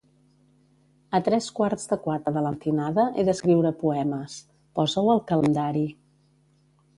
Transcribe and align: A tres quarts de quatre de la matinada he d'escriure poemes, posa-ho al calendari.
A 1.17 1.19
tres 1.27 1.49
quarts 1.59 1.85
de 1.91 1.97
quatre 2.07 2.33
de 2.37 2.43
la 2.45 2.53
matinada 2.55 3.05
he 3.11 3.27
d'escriure 3.27 3.73
poemes, 3.85 4.39
posa-ho 4.81 5.13
al 5.17 5.23
calendari. 5.35 5.87